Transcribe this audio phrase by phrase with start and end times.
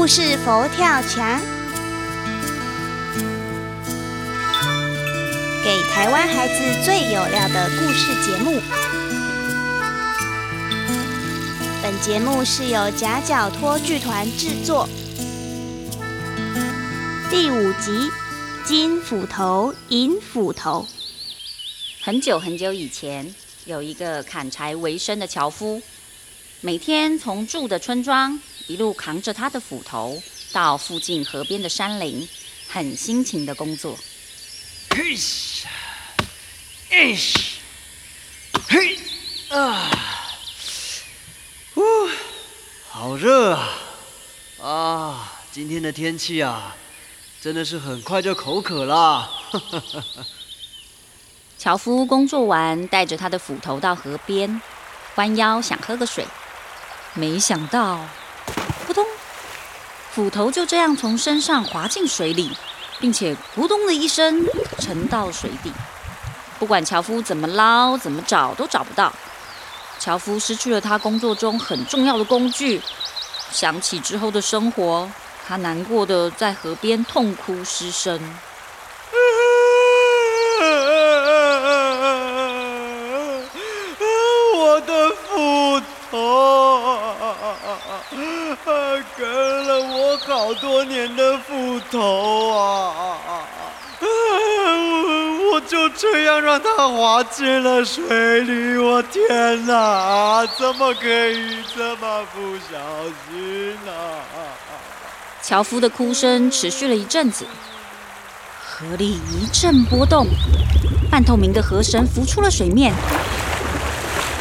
[0.00, 1.38] 故事佛跳墙，
[5.62, 8.62] 给台湾孩子最有料的故事节目。
[11.82, 14.88] 本节目是由夹角托剧团制作。
[17.28, 18.10] 第五集：
[18.64, 20.86] 金斧头，银斧头。
[22.00, 23.34] 很久很久以前，
[23.66, 25.82] 有一个砍柴为生的樵夫，
[26.62, 32.28] 每天从住的村庄一路扛着他的斧头到附近河边的山林，
[32.68, 33.98] 很辛勤的工作。
[34.90, 35.64] 嘿咻，
[36.90, 37.16] 哎，
[38.68, 38.98] 嘿
[39.48, 39.90] 啊，
[41.74, 41.82] 呜，
[42.88, 43.68] 好热啊！
[44.60, 46.76] 啊，今天的天气啊，
[47.40, 49.30] 真的是很快就口渴了。
[51.56, 54.60] 樵夫工作完，带着他的斧头到河边，
[55.16, 56.26] 弯腰想喝个水，
[57.14, 58.04] 没想到，
[60.12, 62.50] 斧头就这样从身上滑进水里，
[62.98, 64.44] 并且咕咚的一声
[64.78, 65.72] 沉到水底。
[66.58, 69.12] 不管樵夫怎么捞、怎么找，都找不到。
[69.98, 72.82] 樵夫失去了他工作中很重要的工具。
[73.50, 75.10] 想起之后的生活，
[75.46, 78.18] 他难过的在河边痛哭失声。
[84.54, 85.80] 我的斧
[86.10, 86.98] 头，
[89.16, 89.49] 跟
[90.10, 93.16] 我好多年的斧头啊！
[95.52, 103.92] 我就这样让它滑进了水里，我天哪，怎么可以这么不小心呢？
[105.40, 107.46] 樵夫的哭声持续了一阵子，
[108.60, 110.26] 河里一阵波动，
[111.08, 112.92] 半透明的河神浮出了水面。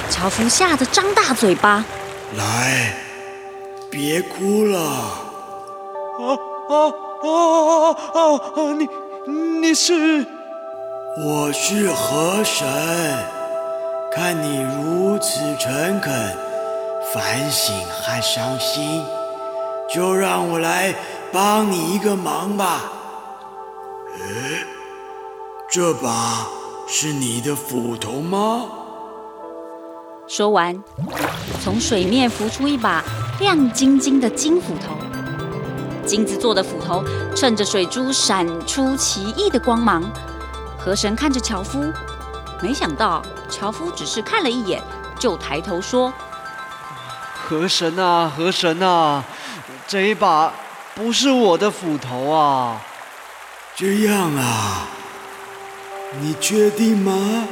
[0.09, 1.85] 樵夫吓得张大嘴巴，
[2.35, 2.95] 来，
[3.91, 5.28] 别哭了。
[6.29, 6.37] 啊
[6.69, 6.93] 啊
[7.23, 8.19] 啊啊
[8.55, 8.73] 啊！
[8.77, 8.87] 你
[9.59, 10.25] 你是？
[11.17, 12.67] 我是河神，
[14.13, 16.13] 看你如此诚恳、
[17.13, 19.03] 反省和伤心，
[19.93, 20.93] 就让我来
[21.31, 22.83] 帮你一个忙吧。
[24.19, 24.65] 诶，
[25.69, 26.47] 这把
[26.87, 28.65] 是你的斧头吗？
[30.27, 30.83] 说完，
[31.63, 33.03] 从水面浮出一把
[33.39, 35.08] 亮晶晶的金斧头。
[36.09, 37.03] 金子做的斧头
[37.35, 40.03] 趁着水珠闪出奇异的光芒。
[40.75, 41.93] 河神看着樵夫，
[42.63, 44.81] 没想到樵夫只是看了一眼，
[45.19, 46.11] 就抬头说
[47.47, 49.23] ：“河神啊，河神啊，
[49.87, 50.51] 这一把
[50.95, 52.81] 不是我的斧头啊！”
[53.77, 54.87] 这样啊，
[56.19, 57.47] 你确定吗？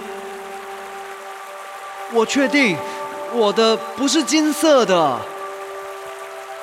[2.11, 2.75] 我确定，
[3.35, 5.19] 我的不是金色的。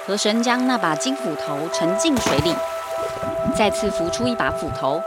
[0.06, 2.54] 河神将那把金斧头沉进水里，
[3.56, 5.03] 再次浮出一把斧头。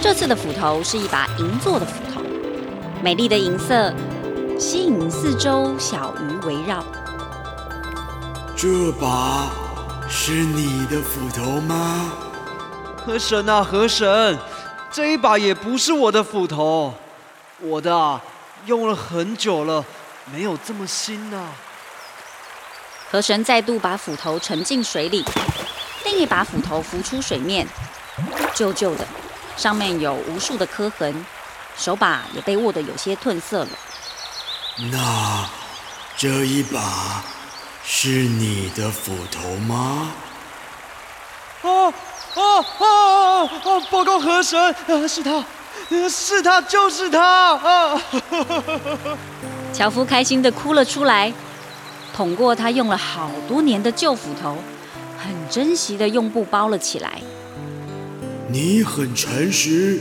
[0.00, 2.20] 这次的斧头是一把银做的斧头，
[3.02, 3.92] 美丽的银色
[4.56, 6.84] 吸引四周小鱼围绕。
[8.54, 9.50] 这把
[10.08, 12.12] 是你的斧头吗？
[13.04, 14.38] 河神啊，河神，
[14.92, 16.94] 这一把也不是我的斧头，
[17.60, 18.20] 我的啊。
[18.66, 19.84] 用了很久了，
[20.32, 21.48] 没有这么新呢。
[23.14, 25.24] 河神再度把斧头沉进水里，
[26.04, 27.64] 另一把斧头浮出水面，
[28.56, 29.06] 旧旧的，
[29.56, 31.24] 上面有无数的磕痕，
[31.78, 33.68] 手把也被握得有些褪色了。
[34.90, 35.48] 那
[36.16, 37.22] 这一把
[37.84, 40.12] 是你的斧头吗？
[41.62, 42.42] 啊啊
[42.80, 43.80] 啊啊！
[43.92, 45.44] 报告河神，啊，是他。
[46.10, 47.54] 是他，就是他！
[47.54, 48.02] 啊！
[49.72, 51.32] 樵夫开心的哭了出来，
[52.14, 54.56] 捅过他用了好多年的旧斧头，
[55.18, 57.20] 很珍惜的用布包了起来。
[58.48, 59.98] 你很诚实，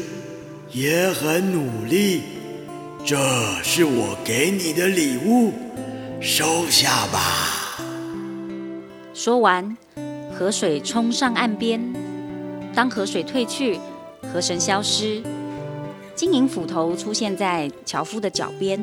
[0.72, 2.22] 也很努力，
[3.04, 3.18] 这
[3.64, 5.54] 是我给你的礼物，
[6.22, 7.80] 收下吧。
[9.16, 9.76] 说完，
[10.38, 11.82] 河水冲上岸边。
[12.76, 13.80] 当河水退去，
[14.32, 15.24] 河神消失。
[16.14, 18.80] 金银斧头出现在樵夫的脚边，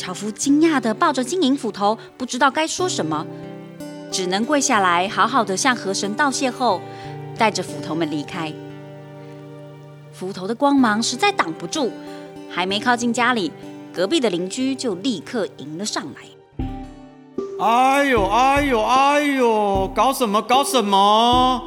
[0.00, 3.26] 樵夫惊讶的抱着金银斧头，不知道该说什么，
[4.10, 6.80] 只能跪下来，好好的向河神道谢后，
[7.36, 8.50] 带着斧头们离开。
[10.10, 11.92] 斧头的光芒实在挡不住，
[12.48, 13.52] 还没靠近家里，
[13.92, 16.22] 隔壁的邻居就立刻迎了上来。
[17.62, 21.60] 哎呦哎呦哎呦，搞什么搞什么？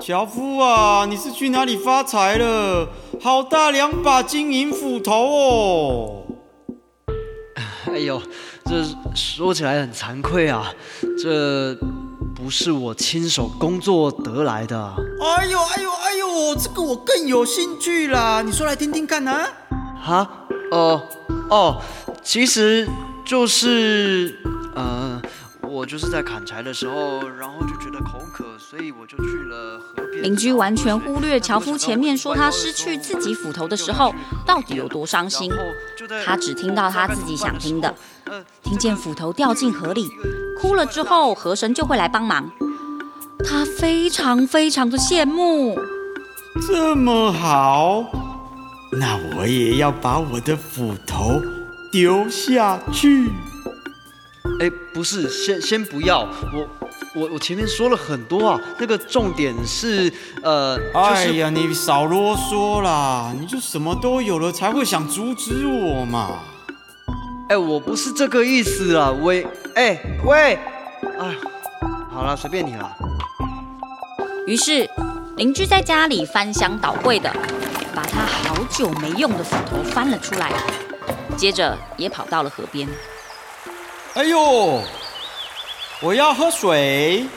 [0.00, 2.88] 樵夫啊，你是去哪里发财了？
[3.20, 6.25] 好大两把金银斧头哦！
[7.96, 8.20] 哎呦，
[8.66, 8.84] 这
[9.14, 10.70] 说起来很惭愧啊，
[11.18, 11.74] 这
[12.34, 14.76] 不是我亲手工作得来的。
[14.78, 18.42] 哎呦哎呦哎呦，这个我更有兴趣啦！
[18.42, 19.32] 你说来听听看呢？
[19.98, 20.28] 哈？
[20.70, 21.02] 哦
[21.48, 21.80] 哦，
[22.22, 22.86] 其实
[23.24, 24.38] 就是
[24.74, 25.05] 呃，我
[25.86, 30.22] 就是在砍柴的时候，然后就觉得口渴，所以我就去了河边。
[30.24, 35.50] 邻居完全忽略樵夫前面说他失去自己斧头的时候到底有多伤心，
[36.24, 37.94] 他只听到他自己想听的，
[38.62, 40.10] 听见斧头掉进河里，
[40.60, 42.50] 哭了之后河神就会来帮忙，
[43.44, 45.78] 他非常非常的羡慕。
[46.66, 48.04] 这么好，
[48.92, 51.40] 那我也要把我的斧头
[51.92, 53.30] 丢下去。
[54.58, 56.20] 哎，不是，先先不要，
[56.52, 56.68] 我
[57.14, 60.10] 我我前面说了很多啊，那个重点是
[60.42, 66.40] 呃，就是哎呀，你少啰嗦啦，你就什么都有了才会想阻止我嘛。
[67.48, 70.58] 哎，我不是这个意思啊，喂，哎喂，
[71.18, 71.36] 哎，
[72.10, 72.96] 好了，随便你了。
[74.46, 74.88] 于是
[75.36, 77.30] 邻居在家里翻箱倒柜的，
[77.94, 80.50] 把他好久没用的斧头翻了出来，
[81.36, 82.88] 接着也跑到了河边。
[84.16, 84.82] 哎呦，
[86.00, 87.28] 我要喝水。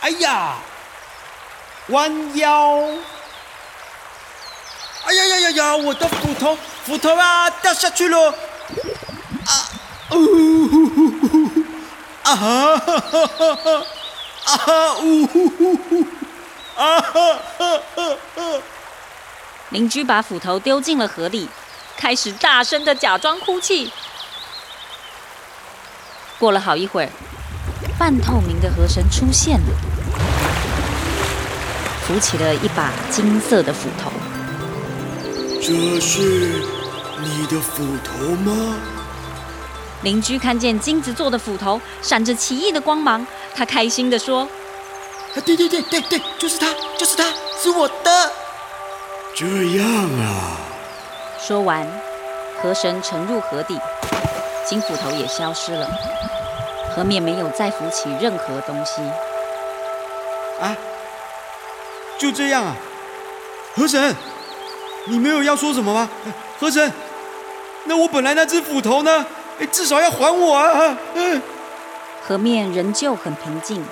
[0.00, 0.56] 哎呀，
[1.90, 2.88] 弯腰。
[5.04, 5.76] 哎呀呀呀呀！
[5.76, 8.30] 我的斧头，斧头啊，掉下去了。
[8.30, 9.70] 啊，
[10.10, 10.16] 呜
[10.66, 11.62] 呼呼呼呼
[12.24, 13.86] 啊哈哈哈哈哈！
[14.44, 16.04] 啊哈呜呼呼呼！
[16.76, 18.62] 啊哈哈哈哈！
[19.68, 21.48] 邻居把斧头丢进了河里，
[21.96, 23.92] 开始大声的假装哭泣。
[26.40, 27.10] 过了好一会儿，
[27.98, 29.66] 半透明的河神出现了，
[32.02, 34.10] 扶起了一把金色的斧头。
[35.60, 36.64] 这是
[37.22, 38.74] 你的斧头吗？
[40.02, 44.48] 邻居看见金子做的斧头闪着奇异的光芒，他开心地说
[45.34, 46.66] 啊，对对对对对，就是它，
[46.96, 47.24] 就是它，
[47.62, 48.32] 是我的。
[49.36, 49.86] 这样
[50.18, 50.56] 啊
[51.38, 51.86] ，：“说完，
[52.62, 53.78] 河神沉入河底，
[54.66, 55.88] 金斧头也消失了，
[56.94, 59.02] 河面没有再浮起任何东西。
[60.60, 60.76] 啊，
[62.18, 62.76] 就这样啊，
[63.74, 64.14] 河神，
[65.06, 66.08] 你没有要说什么吗？
[66.58, 66.92] 河神，
[67.84, 69.26] 那我本来那只斧头呢？
[69.58, 70.96] 哎，至少要还我啊！
[71.14, 71.42] 嗯，
[72.26, 73.84] 河面仍旧很平静，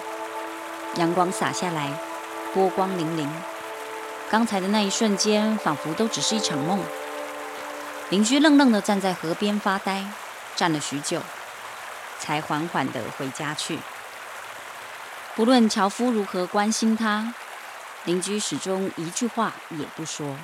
[0.97, 1.91] 阳光洒下来，
[2.55, 3.27] 波光粼粼。
[4.31, 6.79] 刚才的那一瞬间，仿佛都只是一场梦。
[8.11, 10.05] 邻居愣愣地站在河边发呆，
[10.59, 11.23] 站了许久，
[12.19, 13.79] 才缓缓地回家去。
[15.37, 17.33] 不论樵夫如何关心他，
[18.05, 20.37] 邻居始终一句话也不说。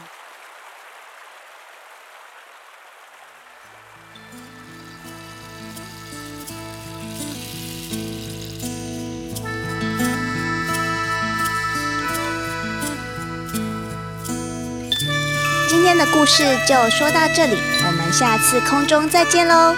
[15.69, 19.75] 今天的故事就说到这里，我们下次空中再见喽，